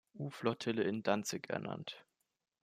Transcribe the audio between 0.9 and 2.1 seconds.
Danzig ernannt.